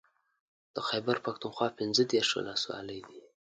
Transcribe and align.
د 0.75 0.77
خېبر 0.87 1.15
پښتونخوا 1.25 1.67
پنځه 1.79 2.03
دېرش 2.11 2.29
ولسوالۍ 2.35 2.99
دي 3.07 3.19